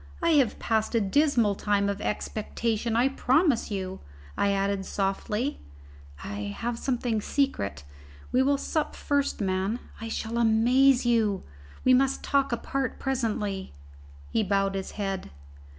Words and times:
I 0.19 0.29
have 0.31 0.57
passed 0.57 0.95
a 0.95 0.99
dismal 0.99 1.53
time 1.53 1.87
of 1.87 2.01
expectation, 2.01 2.95
I 2.95 3.07
promise 3.07 3.69
you." 3.69 3.99
I 4.35 4.49
added 4.51 4.83
softly, 4.83 5.59
"I 6.23 6.55
have 6.57 6.79
something 6.79 7.21
secret 7.21 7.83
we 8.31 8.41
will 8.41 8.57
sup 8.57 8.95
first, 8.95 9.41
man 9.41 9.77
I 9.99 10.07
shall 10.07 10.39
amaze 10.39 11.05
you! 11.05 11.43
We 11.85 11.93
must 11.93 12.23
talk 12.23 12.51
apart 12.51 12.97
presently." 12.97 13.73
He 14.31 14.41
bowed 14.41 14.73
his 14.73 14.93
head. 14.93 15.29